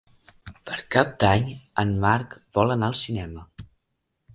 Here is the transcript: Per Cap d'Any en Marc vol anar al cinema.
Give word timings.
Per 0.69 0.77
Cap 0.95 1.11
d'Any 1.25 1.47
en 1.85 1.95
Marc 2.09 2.37
vol 2.59 2.77
anar 2.79 2.91
al 2.93 3.01
cinema. 3.07 3.51